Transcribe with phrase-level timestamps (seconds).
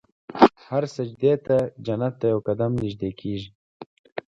[0.67, 3.49] هر سجدې ته جنت ته یو قدم نژدې کېږي.